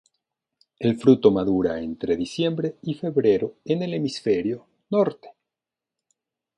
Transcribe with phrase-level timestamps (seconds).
[0.79, 5.35] El fruto madura entre diciembre y febrero en el hemisferio norte.